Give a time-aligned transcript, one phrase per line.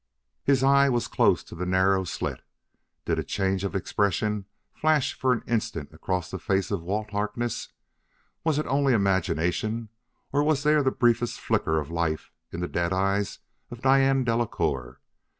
[0.43, 2.41] His eye was close to the narrow slit.
[3.05, 7.69] Did a change of expression flash for an instant across the face of Walt Harkness?
[8.43, 9.89] Was it only imagination,
[10.33, 13.37] or was there the briefest flicker of life in the dead eyes
[13.69, 14.97] of Diane Delacouer?